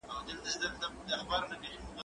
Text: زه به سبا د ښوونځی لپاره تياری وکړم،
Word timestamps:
زه 0.29 0.35
به 0.41 0.49
سبا 0.53 0.67
د 0.81 0.83
ښوونځی 0.91 1.15
لپاره 1.21 1.45
تياری 1.49 1.77
وکړم، 1.79 1.97